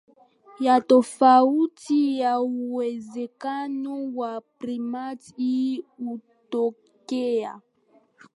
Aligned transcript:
ya 0.59 0.81
tofauti 0.81 2.19
ya 2.19 2.39
uwezekano 2.39 4.11
wa 4.15 4.41
primate 4.41 5.33
hii 5.37 5.81
hutokea 5.97 7.61